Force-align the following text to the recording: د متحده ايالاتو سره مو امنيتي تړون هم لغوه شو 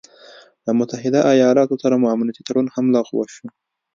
د 0.65 0.67
متحده 0.79 1.19
ايالاتو 1.33 1.81
سره 1.83 1.95
مو 2.01 2.05
امنيتي 2.15 2.41
تړون 2.47 2.67
هم 2.75 2.85
لغوه 2.95 3.25
شو 3.35 3.45